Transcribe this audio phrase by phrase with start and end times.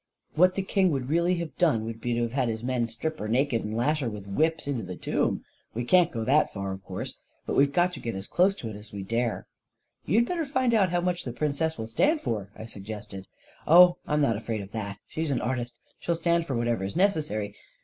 [0.33, 3.27] What the king would really have done would be to have his men strip her
[3.27, 5.43] naked, and lash her with whips into the tomb.
[5.75, 7.13] We can't go that far, of course,
[7.45, 9.45] but we've got to get as close to it as we dare!"
[10.05, 13.27] 41 You'd better find out how much the Princess will stand for," I suggested.
[13.65, 16.95] 44 Oh, I'm not afraid of that— she's an artist— she'll stand for whatever is
[16.95, 17.53] necessary.